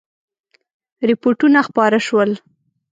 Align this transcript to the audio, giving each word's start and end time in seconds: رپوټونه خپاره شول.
رپوټونه 1.09 1.59
خپاره 1.67 1.99
شول. 2.07 2.31